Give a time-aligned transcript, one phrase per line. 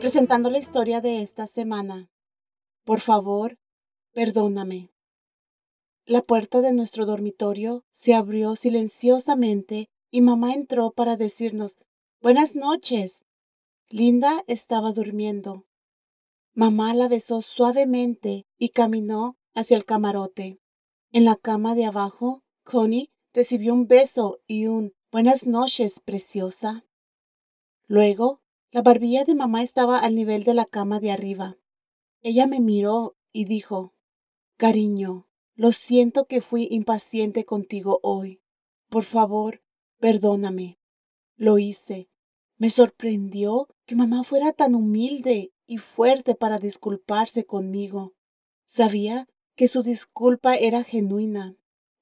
[0.00, 2.10] Presentando la historia de esta semana.
[2.84, 3.58] Por favor,
[4.12, 4.90] perdóname.
[6.04, 11.78] La puerta de nuestro dormitorio se abrió silenciosamente y mamá entró para decirnos
[12.20, 13.20] Buenas noches.
[13.88, 15.64] Linda estaba durmiendo.
[16.52, 20.60] Mamá la besó suavemente y caminó hacia el camarote.
[21.12, 26.84] En la cama de abajo, Connie recibió un beso y un Buenas noches, preciosa.
[27.86, 28.42] Luego,
[28.72, 31.56] la barbilla de mamá estaba al nivel de la cama de arriba.
[32.20, 33.94] Ella me miró y dijo,
[34.56, 38.42] Cariño, lo siento que fui impaciente contigo hoy.
[38.88, 39.62] Por favor,
[40.00, 40.80] perdóname.
[41.36, 42.08] Lo hice.
[42.56, 48.14] Me sorprendió que mamá fuera tan humilde y fuerte para disculparse conmigo.
[48.66, 51.56] Sabía que su disculpa era genuina.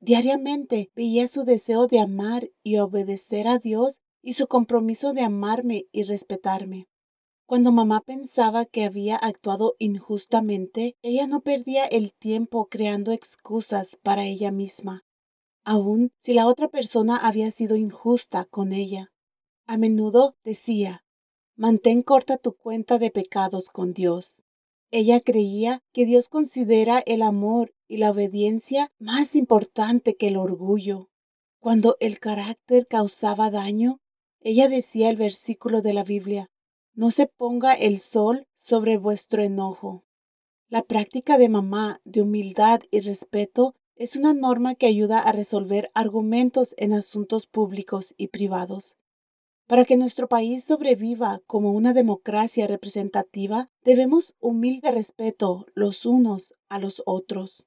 [0.00, 5.86] Diariamente veía su deseo de amar y obedecer a Dios y su compromiso de amarme
[5.90, 6.88] y respetarme.
[7.46, 14.26] Cuando mamá pensaba que había actuado injustamente, ella no perdía el tiempo creando excusas para
[14.26, 15.04] ella misma,
[15.64, 19.12] aun si la otra persona había sido injusta con ella.
[19.66, 21.04] A menudo decía,
[21.56, 24.37] mantén corta tu cuenta de pecados con Dios.
[24.90, 31.10] Ella creía que Dios considera el amor y la obediencia más importante que el orgullo.
[31.60, 34.00] Cuando el carácter causaba daño,
[34.40, 36.50] ella decía el versículo de la Biblia,
[36.94, 40.04] no se ponga el sol sobre vuestro enojo.
[40.68, 45.90] La práctica de mamá de humildad y respeto es una norma que ayuda a resolver
[45.92, 48.96] argumentos en asuntos públicos y privados.
[49.68, 56.78] Para que nuestro país sobreviva como una democracia representativa, debemos humilde respeto los unos a
[56.78, 57.66] los otros.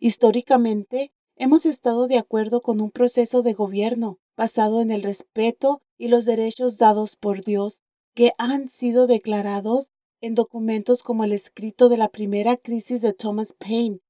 [0.00, 6.08] Históricamente, hemos estado de acuerdo con un proceso de gobierno basado en el respeto y
[6.08, 7.80] los derechos dados por Dios
[8.14, 13.52] que han sido declarados en documentos como el escrito de la primera crisis de Thomas
[13.52, 14.00] Paine,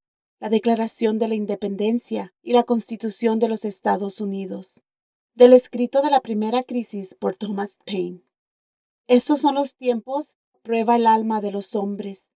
[0.41, 4.81] la Declaración de la Independencia y la Constitución de los Estados Unidos.
[5.39, 8.25] Del escrito de la primera crisis por Thomas Paine.
[9.07, 12.29] Estos son los tiempos, prueba el alma de los hombres,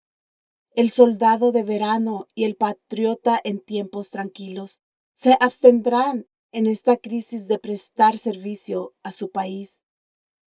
[0.74, 4.82] el soldado de verano y el patriota en tiempos tranquilos.
[5.14, 9.80] Se abstendrán en esta crisis de prestar servicio a su país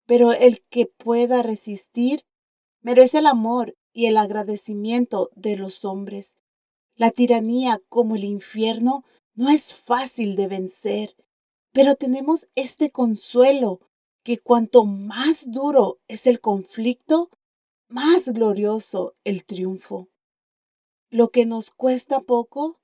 [0.06, 2.26] pero el que pueda resistir
[2.82, 6.34] merece el amor y el agradecimiento de los hombres.
[6.96, 9.04] La tiranía como el infierno
[9.34, 11.16] no es fácil de vencer,
[11.72, 13.80] pero tenemos este consuelo
[14.22, 17.30] que cuanto más duro es el conflicto,
[17.88, 20.08] más glorioso el triunfo.
[21.10, 22.78] Lo que nos cuesta poco,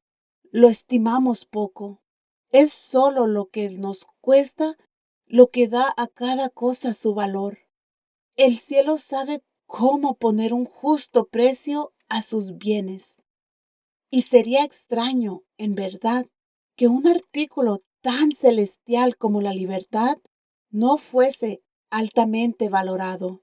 [0.50, 2.02] lo estimamos poco.
[2.50, 4.76] Es solo lo que nos cuesta
[5.26, 7.58] lo que da a cada cosa su valor.
[8.36, 13.14] El cielo sabe cómo poner un justo precio a sus bienes.
[14.10, 16.26] Y sería extraño, en verdad,
[16.76, 20.18] que un artículo tan celestial como la libertad
[20.70, 23.42] no fuese altamente valorado.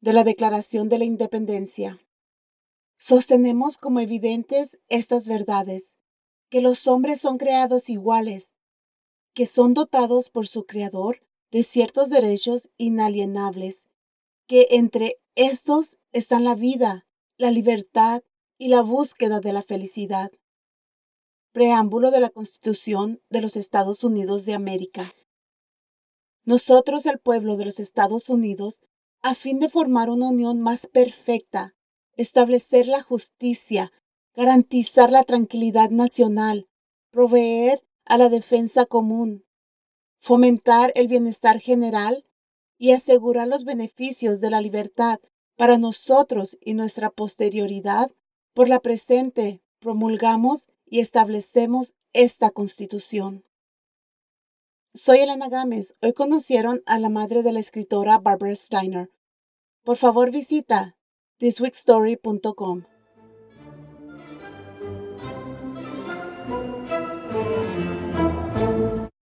[0.00, 1.98] De la Declaración de la Independencia.
[2.96, 5.92] Sostenemos como evidentes estas verdades,
[6.48, 8.50] que los hombres son creados iguales
[9.34, 13.86] que son dotados por su Creador de ciertos derechos inalienables,
[14.46, 18.22] que entre estos están la vida, la libertad
[18.58, 20.30] y la búsqueda de la felicidad.
[21.52, 25.12] Preámbulo de la Constitución de los Estados Unidos de América.
[26.44, 28.80] Nosotros, el pueblo de los Estados Unidos,
[29.20, 31.74] a fin de formar una unión más perfecta,
[32.16, 33.90] establecer la justicia,
[34.36, 36.68] garantizar la tranquilidad nacional,
[37.10, 39.44] proveer a la defensa común,
[40.20, 42.24] fomentar el bienestar general
[42.78, 45.18] y asegurar los beneficios de la libertad
[45.56, 48.12] para nosotros y nuestra posterioridad,
[48.54, 53.44] por la presente promulgamos y establecemos esta constitución.
[54.92, 55.94] Soy Elena Gámez.
[56.02, 59.08] Hoy conocieron a la madre de la escritora Barbara Steiner.
[59.84, 60.96] Por favor visita
[61.38, 62.84] thisweekstory.com.